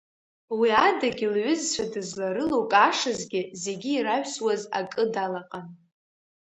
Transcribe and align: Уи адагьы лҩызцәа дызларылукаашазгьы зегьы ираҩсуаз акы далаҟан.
Уи 0.59 0.69
адагьы 0.87 1.27
лҩызцәа 1.33 1.83
дызларылукаашазгьы 1.93 3.41
зегьы 3.63 3.91
ираҩсуаз 3.97 4.61
акы 4.79 5.03
далаҟан. 5.13 5.65